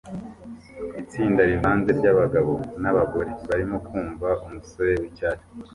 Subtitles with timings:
[1.01, 5.47] Itsinda rivanze ryabagabo nabagore barimo kumva umusore wicyatsi